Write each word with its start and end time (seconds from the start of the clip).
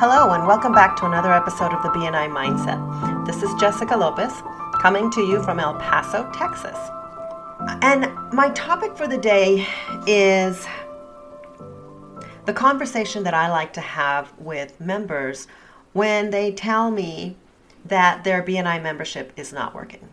Hello, 0.00 0.30
and 0.32 0.46
welcome 0.46 0.72
back 0.72 0.96
to 0.96 1.04
another 1.04 1.30
episode 1.30 1.74
of 1.74 1.82
the 1.82 1.90
BNI 1.90 2.30
Mindset. 2.30 3.26
This 3.26 3.42
is 3.42 3.50
Jessica 3.60 3.94
Lopez 3.94 4.32
coming 4.80 5.10
to 5.10 5.20
you 5.20 5.42
from 5.42 5.60
El 5.60 5.74
Paso, 5.74 6.26
Texas. 6.32 6.78
And 7.82 8.10
my 8.32 8.48
topic 8.54 8.96
for 8.96 9.06
the 9.06 9.18
day 9.18 9.66
is 10.06 10.66
the 12.46 12.54
conversation 12.54 13.24
that 13.24 13.34
I 13.34 13.50
like 13.50 13.74
to 13.74 13.82
have 13.82 14.32
with 14.38 14.80
members 14.80 15.46
when 15.92 16.30
they 16.30 16.50
tell 16.50 16.90
me 16.90 17.36
that 17.84 18.24
their 18.24 18.42
BNI 18.42 18.82
membership 18.82 19.34
is 19.36 19.52
not 19.52 19.74
working. 19.74 20.08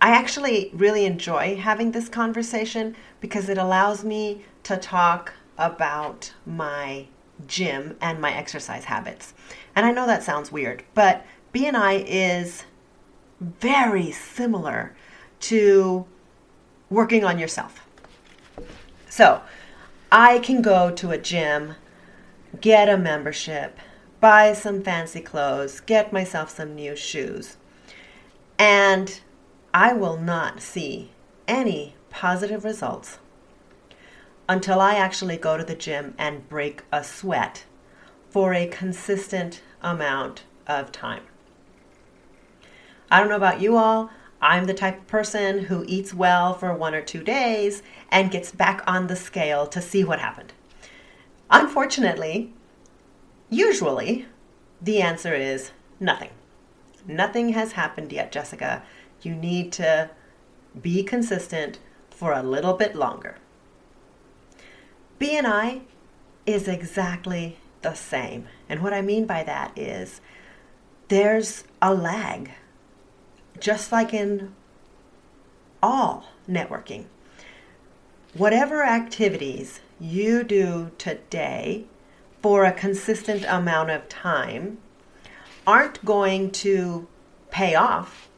I 0.00 0.12
actually 0.12 0.70
really 0.72 1.04
enjoy 1.04 1.56
having 1.56 1.92
this 1.92 2.08
conversation 2.08 2.96
because 3.20 3.50
it 3.50 3.58
allows 3.58 4.04
me 4.04 4.46
to 4.62 4.78
talk 4.78 5.34
about 5.58 6.32
my 6.46 7.08
gym 7.46 7.96
and 8.00 8.20
my 8.20 8.32
exercise 8.32 8.84
habits. 8.84 9.34
And 9.74 9.86
I 9.86 9.92
know 9.92 10.06
that 10.06 10.22
sounds 10.22 10.52
weird, 10.52 10.84
but 10.94 11.24
BNI 11.54 12.04
is 12.06 12.64
very 13.40 14.10
similar 14.10 14.94
to 15.40 16.06
working 16.90 17.24
on 17.24 17.38
yourself. 17.38 17.86
So, 19.08 19.42
I 20.12 20.40
can 20.40 20.60
go 20.60 20.90
to 20.90 21.10
a 21.10 21.18
gym, 21.18 21.76
get 22.60 22.88
a 22.88 22.98
membership, 22.98 23.78
buy 24.20 24.52
some 24.52 24.82
fancy 24.82 25.20
clothes, 25.20 25.80
get 25.80 26.12
myself 26.12 26.50
some 26.50 26.74
new 26.74 26.96
shoes, 26.96 27.56
and 28.58 29.20
I 29.72 29.92
will 29.92 30.16
not 30.16 30.60
see 30.60 31.12
any 31.48 31.94
positive 32.10 32.64
results 32.64 33.18
until 34.50 34.80
I 34.80 34.94
actually 34.94 35.36
go 35.36 35.56
to 35.56 35.62
the 35.62 35.76
gym 35.76 36.12
and 36.18 36.48
break 36.48 36.82
a 36.90 37.04
sweat 37.04 37.66
for 38.30 38.52
a 38.52 38.66
consistent 38.66 39.62
amount 39.80 40.42
of 40.66 40.90
time. 40.90 41.22
I 43.12 43.20
don't 43.20 43.28
know 43.28 43.36
about 43.36 43.60
you 43.60 43.76
all. 43.76 44.10
I'm 44.42 44.64
the 44.64 44.74
type 44.74 44.98
of 44.98 45.06
person 45.06 45.66
who 45.66 45.84
eats 45.86 46.12
well 46.12 46.52
for 46.52 46.74
one 46.74 46.96
or 46.96 47.00
two 47.00 47.22
days 47.22 47.84
and 48.10 48.32
gets 48.32 48.50
back 48.50 48.82
on 48.88 49.06
the 49.06 49.14
scale 49.14 49.68
to 49.68 49.80
see 49.80 50.02
what 50.02 50.18
happened. 50.18 50.52
Unfortunately, 51.48 52.52
usually 53.50 54.26
the 54.82 55.00
answer 55.00 55.32
is 55.32 55.70
nothing. 56.00 56.30
Nothing 57.06 57.50
has 57.50 57.72
happened 57.72 58.12
yet, 58.12 58.32
Jessica. 58.32 58.82
You 59.22 59.36
need 59.36 59.70
to 59.74 60.10
be 60.82 61.04
consistent 61.04 61.78
for 62.10 62.32
a 62.32 62.42
little 62.42 62.74
bit 62.74 62.96
longer. 62.96 63.36
BNI 65.20 65.82
is 66.46 66.66
exactly 66.66 67.58
the 67.82 67.94
same. 67.94 68.48
And 68.68 68.82
what 68.82 68.94
I 68.94 69.02
mean 69.02 69.26
by 69.26 69.42
that 69.42 69.78
is 69.78 70.22
there's 71.08 71.64
a 71.82 71.94
lag, 71.94 72.52
just 73.58 73.92
like 73.92 74.14
in 74.14 74.54
all 75.82 76.30
networking. 76.48 77.04
Whatever 78.32 78.82
activities 78.82 79.80
you 80.00 80.42
do 80.42 80.92
today 80.96 81.84
for 82.40 82.64
a 82.64 82.72
consistent 82.72 83.44
amount 83.46 83.90
of 83.90 84.08
time 84.08 84.78
aren't 85.66 86.02
going 86.02 86.50
to 86.50 87.06
pay 87.50 87.74
off 87.74 88.30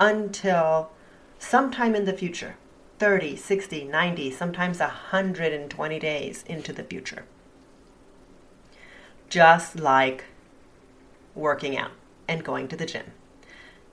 until 0.00 0.90
sometime 1.38 1.94
in 1.94 2.06
the 2.06 2.12
future. 2.12 2.56
30, 3.00 3.34
60, 3.34 3.84
90, 3.84 4.30
sometimes 4.30 4.78
120 4.78 5.98
days 5.98 6.44
into 6.46 6.70
the 6.70 6.84
future. 6.84 7.24
Just 9.30 9.80
like 9.80 10.26
working 11.34 11.78
out 11.78 11.92
and 12.28 12.44
going 12.44 12.68
to 12.68 12.76
the 12.76 12.84
gym. 12.84 13.06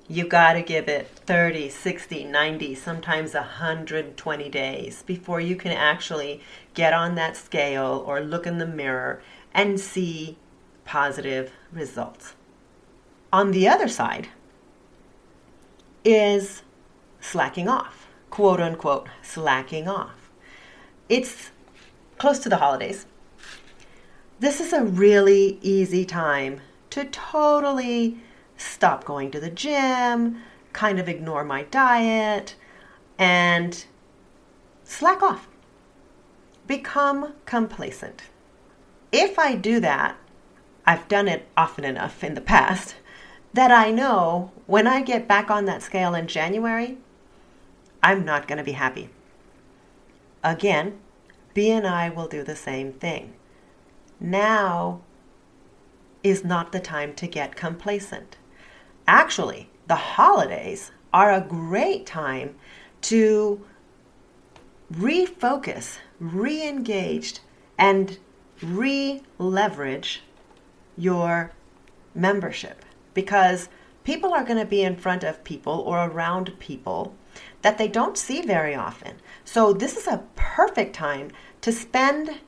You 0.10 0.28
got 0.28 0.54
to 0.54 0.62
give 0.62 0.90
it 0.90 1.08
30, 1.08 1.70
60, 1.70 2.26
90, 2.26 2.76
sometimes 2.76 3.34
120 3.34 4.50
days 4.50 5.04
before 5.04 5.40
you 5.40 5.56
can 5.56 5.72
actually 5.72 6.42
get 6.74 6.92
on 6.92 7.16
that 7.16 7.38
scale 7.38 8.04
or 8.06 8.20
look 8.20 8.46
in 8.46 8.58
the 8.58 8.68
mirror 8.68 9.22
and 9.54 9.80
see 9.80 10.38
positive 10.84 11.54
results. 11.72 12.36
On 13.32 13.52
the 13.52 13.70
other 13.70 13.88
side 13.88 14.28
is 16.04 16.62
slacking 17.22 17.70
off 17.70 18.07
quote 18.38 18.62
unquote 18.62 19.10
slacking 19.24 19.88
off. 19.88 20.30
It's 21.10 21.50
close 22.20 22.38
to 22.38 22.50
the 22.50 22.58
holidays. 22.58 23.08
This 24.40 24.62
is 24.62 24.72
a 24.74 24.84
really 24.84 25.58
easy 25.64 26.06
time 26.06 26.62
to 26.92 27.06
totally 27.06 28.20
stop 28.56 29.06
going 29.06 29.32
to 29.32 29.40
the 29.40 29.50
gym, 29.50 30.44
kind 30.72 31.00
of 31.00 31.10
ignore 31.10 31.44
my 31.44 31.64
diet, 31.64 32.54
and 33.18 33.86
slack 34.84 35.24
off. 35.24 35.48
Become 36.68 37.34
complacent. 37.48 38.22
If 39.12 39.40
I 39.40 39.56
do 39.56 39.80
that, 39.80 40.16
I've 40.86 41.08
done 41.08 41.28
it 41.28 41.48
often 41.58 41.84
enough 41.84 42.24
in 42.24 42.36
the 42.36 42.42
past 42.42 42.94
that 43.54 43.72
I 43.72 43.90
know 43.90 44.52
when 44.68 44.86
I 44.86 45.02
get 45.02 45.28
back 45.28 45.50
on 45.50 45.66
that 45.66 45.82
scale 45.82 46.14
in 46.14 46.28
January, 46.28 47.00
I'm 48.08 48.24
not 48.24 48.48
going 48.48 48.58
to 48.58 48.64
be 48.64 48.72
happy. 48.72 49.10
Again, 50.42 50.98
BNI 51.54 52.16
will 52.16 52.30
do 52.30 52.42
the 52.42 52.56
same 52.56 52.94
thing. 52.94 53.34
Now 54.18 55.02
is 56.24 56.46
not 56.46 56.72
the 56.72 56.80
time 56.80 57.14
to 57.16 57.28
get 57.28 57.58
complacent. 57.58 58.38
Actually, 59.10 59.70
the 59.88 59.96
holidays 60.16 60.92
are 61.12 61.34
a 61.34 61.42
great 61.42 62.06
time 62.06 62.56
to 63.02 63.66
refocus, 64.94 65.98
re 66.18 66.66
engaged, 66.66 67.42
and 67.78 68.20
re 68.62 69.22
leverage 69.38 70.24
your 70.96 71.52
membership 72.16 72.86
because 73.14 73.68
people 74.06 74.34
are 74.34 74.46
going 74.46 74.60
to 74.60 74.66
be 74.66 74.82
in 74.82 74.96
front 74.96 75.26
of 75.26 75.44
people 75.44 75.82
or 75.82 76.06
around 76.06 76.58
people 76.58 77.14
that 77.62 77.78
they 77.78 77.88
don't 77.88 78.18
see 78.18 78.42
very 78.42 78.76
often. 78.76 79.16
So, 79.46 79.74
this 79.74 79.98
is 79.98 80.08
a 80.08 80.24
perfect 80.36 80.96
time 80.96 81.32
to 81.62 81.72
spend 81.72 82.40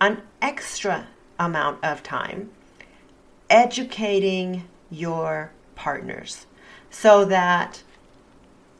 an 0.00 0.22
extra 0.40 1.08
amount 1.38 1.84
of 1.84 2.02
time 2.02 2.50
educating 3.48 4.64
your 4.90 5.52
partners 5.74 6.46
so 6.90 7.24
that 7.24 7.82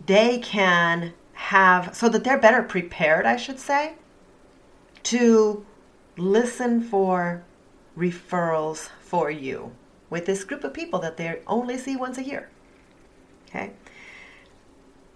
they 0.06 0.38
can 0.38 1.12
have, 1.34 1.94
so 1.94 2.08
that 2.08 2.24
they're 2.24 2.38
better 2.38 2.62
prepared, 2.62 3.26
I 3.26 3.36
should 3.36 3.58
say, 3.58 3.94
to 5.04 5.64
listen 6.16 6.82
for 6.82 7.42
referrals 7.96 8.88
for 9.00 9.30
you 9.30 9.72
with 10.08 10.26
this 10.26 10.44
group 10.44 10.64
of 10.64 10.74
people 10.74 10.98
that 11.00 11.16
they 11.16 11.40
only 11.46 11.78
see 11.78 11.96
once 11.96 12.18
a 12.18 12.24
year. 12.24 12.48
Okay? 13.48 13.72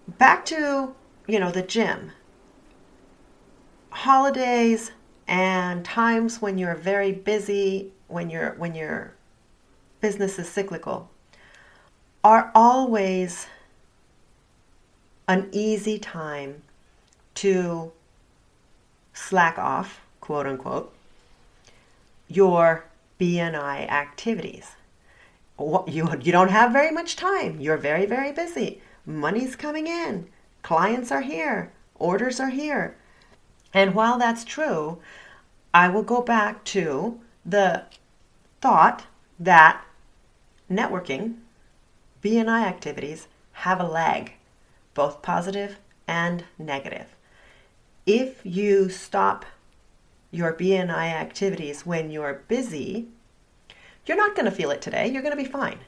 Back 0.07 0.45
to, 0.47 0.95
you 1.27 1.41
know, 1.41 1.51
the 1.51 1.63
gym. 1.63 2.13
Holidays 3.91 4.93
and 5.27 5.85
times 5.85 6.43
when 6.43 6.59
you're 6.59 6.75
very 6.75 7.13
busy, 7.13 7.93
when 8.09 8.29
your 8.29 8.55
when 8.57 8.75
your 8.75 9.15
business 10.01 10.39
is 10.39 10.49
cyclical, 10.49 11.11
are 12.23 12.51
always 12.55 13.47
an 15.27 15.49
easy 15.53 15.99
time 15.99 16.63
to 17.35 17.93
slack 19.15 19.59
off, 19.59 20.01
quote 20.21 20.47
unquote, 20.47 20.93
your 22.29 22.85
BNI 23.19 23.89
activities. 23.89 24.73
You, 25.59 26.11
you 26.21 26.33
don't 26.33 26.51
have 26.51 26.73
very 26.73 26.91
much 26.91 27.15
time. 27.15 27.61
You're 27.61 27.77
very, 27.77 28.07
very 28.07 28.33
busy 28.33 28.83
money's 29.07 29.57
coming 29.57 29.87
in, 29.87 30.29
clients 30.63 31.11
are 31.11 31.23
here, 31.23 31.73
orders 31.95 32.41
are 32.41 32.51
here. 32.51 32.97
And 33.73 33.95
while 33.95 34.19
that's 34.19 34.45
true, 34.45 34.99
I 35.73 35.89
will 35.89 36.03
go 36.03 36.23
back 36.23 36.65
to 36.67 37.21
the 37.45 37.85
thought 38.61 39.07
that 39.39 39.85
networking, 40.71 41.37
BNI 42.23 42.63
activities 42.65 43.29
have 43.53 43.81
a 43.81 43.87
lag, 43.87 44.33
both 44.95 45.23
positive 45.23 45.79
and 46.07 46.45
negative. 46.59 47.17
If 48.07 48.41
you 48.45 48.89
stop 48.89 49.45
your 50.31 50.53
BNI 50.53 51.13
activities 51.13 51.87
when 51.87 52.11
you're 52.11 52.43
busy, 52.49 53.09
you're 54.07 54.17
not 54.17 54.35
going 54.35 54.45
to 54.45 54.51
feel 54.51 54.71
it 54.71 54.83
today. 54.83 55.09
You're 55.09 55.23
going 55.23 55.37
to 55.37 55.43
be 55.43 55.49
fine. 55.49 55.79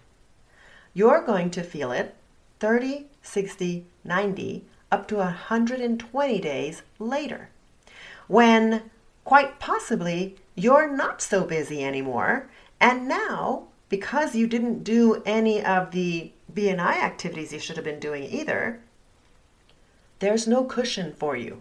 You're 0.94 1.24
going 1.24 1.50
to 1.50 1.62
feel 1.62 1.92
it 1.92 2.14
30, 2.60 3.06
60, 3.22 3.86
90, 4.04 4.64
up 4.90 5.08
to 5.08 5.16
120 5.16 6.40
days 6.40 6.82
later. 6.98 7.48
When 8.28 8.90
quite 9.24 9.58
possibly 9.58 10.36
you're 10.54 10.90
not 10.90 11.20
so 11.20 11.44
busy 11.44 11.84
anymore. 11.84 12.48
And 12.80 13.06
now, 13.06 13.68
because 13.88 14.34
you 14.34 14.46
didn't 14.46 14.84
do 14.84 15.22
any 15.26 15.62
of 15.62 15.90
the 15.90 16.32
BNI 16.52 16.96
activities 17.02 17.52
you 17.52 17.58
should 17.58 17.76
have 17.76 17.84
been 17.84 18.00
doing 18.00 18.24
either, 18.24 18.80
there's 20.18 20.46
no 20.46 20.64
cushion 20.64 21.12
for 21.12 21.36
you. 21.36 21.60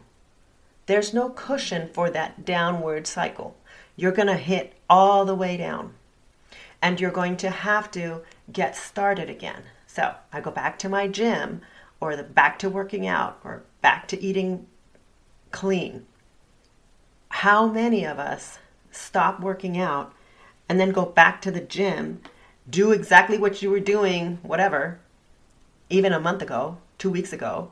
There's 0.85 1.13
no 1.13 1.29
cushion 1.29 1.89
for 1.91 2.09
that 2.11 2.45
downward 2.45 3.05
cycle. 3.05 3.57
You're 3.97 4.11
going 4.11 4.27
to 4.27 4.35
hit 4.35 4.73
all 4.89 5.25
the 5.25 5.35
way 5.35 5.57
down. 5.57 5.93
And 6.81 7.01
you're 7.01 7.11
going 7.11 7.35
to 7.37 7.49
have 7.49 7.91
to 7.91 8.21
get 8.51 8.75
started 8.75 9.29
again. 9.29 9.63
So 9.95 10.13
I 10.33 10.41
go 10.41 10.51
back 10.51 10.77
to 10.79 10.89
my 10.89 11.07
gym 11.07 11.61
or 12.01 12.17
the 12.17 12.23
back 12.23 12.59
to 12.59 12.69
working 12.69 13.07
out 13.07 13.39
or 13.45 13.63
back 13.81 14.09
to 14.09 14.21
eating 14.21 14.67
clean. 15.51 16.05
How 17.29 17.67
many 17.67 18.03
of 18.03 18.19
us 18.19 18.59
stop 18.91 19.39
working 19.39 19.77
out 19.77 20.13
and 20.67 20.81
then 20.81 20.91
go 20.91 21.05
back 21.05 21.41
to 21.43 21.51
the 21.51 21.61
gym, 21.61 22.19
do 22.69 22.91
exactly 22.91 23.37
what 23.37 23.61
you 23.61 23.69
were 23.69 23.79
doing, 23.79 24.39
whatever, 24.41 24.99
even 25.89 26.11
a 26.11 26.19
month 26.19 26.41
ago, 26.41 26.77
two 26.97 27.09
weeks 27.09 27.31
ago, 27.31 27.71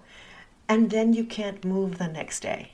and 0.69 0.91
then 0.91 1.11
you 1.11 1.25
can't 1.25 1.65
move 1.65 1.97
the 1.97 2.07
next 2.07 2.39
day? 2.39 2.71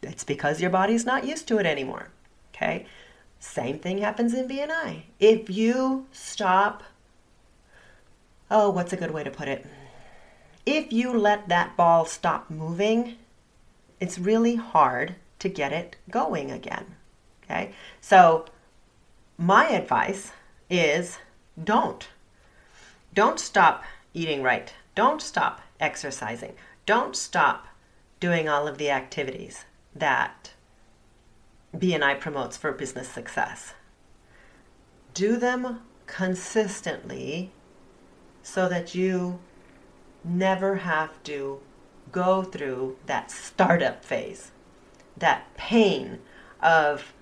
It's 0.00 0.22
because 0.22 0.60
your 0.60 0.70
body's 0.70 1.04
not 1.04 1.26
used 1.26 1.48
to 1.48 1.58
it 1.58 1.66
anymore. 1.66 2.10
Okay? 2.54 2.86
Same 3.40 3.80
thing 3.80 3.98
happens 3.98 4.32
in 4.32 4.46
BNI. 4.46 5.02
If 5.18 5.50
you 5.50 6.06
stop, 6.12 6.84
oh, 8.52 8.70
what's 8.70 8.92
a 8.92 8.96
good 8.96 9.10
way 9.10 9.24
to 9.24 9.30
put 9.30 9.48
it? 9.48 9.66
If 10.64 10.92
you 10.92 11.12
let 11.12 11.48
that 11.48 11.76
ball 11.76 12.04
stop 12.04 12.50
moving, 12.50 13.16
it's 13.98 14.18
really 14.18 14.54
hard 14.54 15.16
to 15.40 15.48
get 15.48 15.72
it 15.72 15.96
going 16.10 16.50
again. 16.50 16.94
Okay? 17.42 17.72
So, 18.00 18.46
my 19.36 19.68
advice 19.68 20.30
is 20.70 21.18
don't. 21.62 22.06
Don't 23.12 23.40
stop 23.40 23.84
eating 24.14 24.42
right. 24.42 24.72
Don't 24.94 25.20
stop 25.20 25.62
exercising. 25.80 26.52
Don't 26.86 27.16
stop 27.16 27.66
doing 28.20 28.48
all 28.48 28.68
of 28.68 28.78
the 28.78 28.90
activities 28.90 29.64
that 29.94 30.52
BNI 31.76 32.20
promotes 32.20 32.56
for 32.56 32.70
business 32.70 33.08
success. 33.08 33.74
Do 35.14 35.36
them 35.36 35.80
consistently 36.06 37.50
so 38.42 38.68
that 38.68 38.94
you 38.94 39.40
never 40.24 40.76
have 40.76 41.22
to 41.24 41.60
go 42.10 42.42
through 42.42 42.96
that 43.06 43.30
startup 43.30 44.04
phase, 44.04 44.50
that 45.16 45.54
pain 45.56 46.18
of 46.60 47.12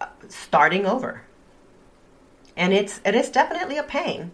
uh, 0.00 0.06
starting 0.28 0.86
over. 0.86 1.22
And 2.56 2.72
it's 2.72 3.00
it 3.04 3.14
is 3.14 3.30
definitely 3.30 3.78
a 3.78 3.82
pain 3.82 4.32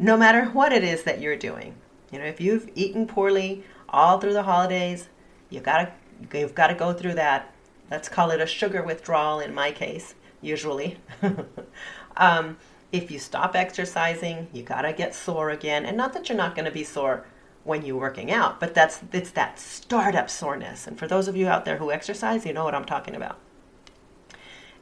no 0.00 0.16
matter 0.16 0.46
what 0.46 0.72
it 0.72 0.82
is 0.82 1.02
that 1.04 1.20
you're 1.20 1.36
doing. 1.36 1.74
You 2.10 2.18
know, 2.18 2.24
if 2.24 2.40
you've 2.40 2.68
eaten 2.74 3.06
poorly 3.06 3.62
all 3.90 4.18
through 4.18 4.32
the 4.32 4.42
holidays, 4.42 5.08
you 5.50 5.60
got 5.60 5.82
to 6.30 6.38
you've 6.38 6.54
got 6.54 6.68
to 6.68 6.74
go 6.74 6.92
through 6.92 7.14
that. 7.14 7.54
Let's 7.90 8.08
call 8.08 8.30
it 8.30 8.40
a 8.40 8.46
sugar 8.46 8.82
withdrawal 8.82 9.40
in 9.40 9.54
my 9.54 9.70
case, 9.70 10.14
usually. 10.40 10.98
um, 12.16 12.56
if 12.92 13.10
you 13.10 13.18
stop 13.18 13.54
exercising, 13.54 14.48
you 14.52 14.62
got 14.62 14.82
to 14.82 14.92
get 14.92 15.14
sore 15.14 15.50
again. 15.50 15.86
And 15.86 15.96
not 15.96 16.12
that 16.14 16.28
you're 16.28 16.38
not 16.38 16.54
going 16.54 16.64
to 16.64 16.70
be 16.70 16.84
sore 16.84 17.24
when 17.64 17.84
you're 17.84 17.96
working 17.96 18.30
out, 18.30 18.58
but 18.58 18.74
that's 18.74 19.00
it's 19.12 19.30
that 19.32 19.58
startup 19.58 20.30
soreness. 20.30 20.86
And 20.86 20.98
for 20.98 21.06
those 21.06 21.28
of 21.28 21.36
you 21.36 21.46
out 21.46 21.64
there 21.64 21.76
who 21.76 21.92
exercise, 21.92 22.46
you 22.46 22.52
know 22.52 22.64
what 22.64 22.74
I'm 22.74 22.84
talking 22.84 23.14
about. 23.14 23.38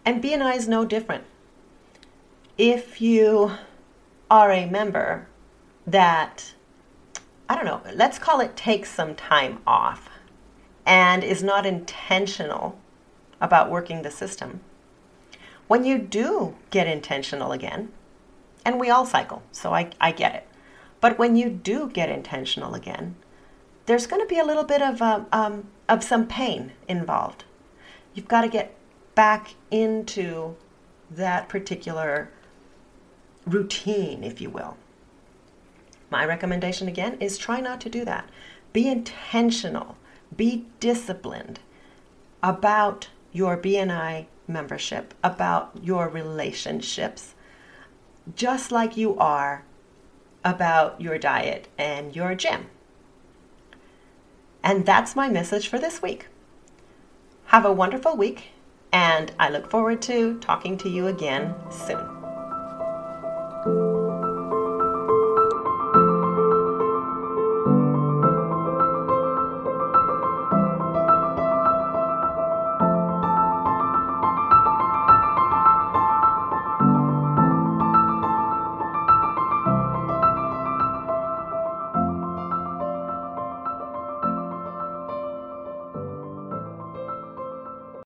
And 0.05 0.23
BNI 0.23 0.57
is 0.57 0.69
no 0.69 0.85
different. 0.85 1.25
If 2.57 3.01
you 3.01 3.53
are 4.31 4.51
a 4.51 4.67
member 4.67 5.27
that 5.87 6.53
I 7.49 7.55
don't 7.55 7.65
know, 7.65 7.83
let's 7.95 8.19
call 8.19 8.41
it 8.41 8.57
takes 8.57 8.91
some 8.91 9.15
time 9.15 9.61
off 9.67 10.11
and 10.87 11.25
is 11.25 11.43
not 11.43 11.67
intentional 11.67 12.79
about 13.41 13.71
working 13.71 14.03
the 14.03 14.11
system, 14.11 14.61
when 15.67 15.85
you 15.85 15.99
do 15.99 16.57
get 16.71 16.87
intentional 16.87 17.53
again, 17.53 17.91
and 18.69 18.79
we 18.79 18.91
all 18.91 19.07
cycle, 19.07 19.43
so 19.51 19.73
I, 19.73 19.91
I 20.01 20.13
get 20.13 20.35
it, 20.35 20.47
but 21.01 21.19
when 21.19 21.37
you 21.37 21.49
do 21.49 21.89
get 21.89 22.11
intentional 22.11 22.75
again, 22.75 23.17
there's 23.87 24.07
going 24.07 24.21
to 24.21 24.29
be 24.29 24.39
a 24.39 24.45
little 24.45 24.65
bit 24.65 24.83
of, 24.83 25.01
um, 25.01 25.27
um, 25.33 25.69
of 25.89 26.05
some 26.05 26.27
pain 26.27 26.73
involved. 26.87 27.45
You've 28.15 28.29
got 28.29 28.43
to 28.43 28.49
get 28.49 28.75
back 29.15 29.55
into 29.71 30.57
that 31.11 31.49
particular 31.49 32.31
routine, 33.47 34.23
if 34.23 34.41
you 34.41 34.51
will. 34.51 34.77
My 36.11 36.25
recommendation 36.25 36.89
again 36.89 37.17
is 37.21 37.39
try 37.39 37.61
not 37.61 37.81
to 37.83 37.89
do 37.89 38.05
that. 38.05 38.29
Be 38.73 38.89
intentional 38.89 39.97
be 40.37 40.67
disciplined 40.81 41.61
about 42.43 43.09
your 43.33 43.57
BNI 43.57 44.27
membership, 44.47 45.15
about 45.23 45.73
your 45.83 46.09
relationships, 46.09 47.35
just 48.35 48.73
like 48.73 48.97
you 48.97 49.17
are 49.19 49.65
about 50.45 51.01
your 51.01 51.19
diet 51.19 51.69
and 51.77 52.15
your 52.15 52.35
gym. 52.35 52.67
And 54.63 54.85
that's 54.85 55.17
my 55.17 55.29
message 55.29 55.69
for 55.69 55.79
this 55.79 56.03
week. 56.03 56.27
Have 57.47 57.65
a 57.65 57.73
wonderful 57.73 58.17
week, 58.17 58.51
and 58.93 59.33
I 59.39 59.49
look 59.49 59.71
forward 59.71 60.03
to 60.03 60.39
talking 60.41 60.77
to 60.79 60.89
you 60.89 61.07
again 61.07 61.55
soon. 61.71 62.18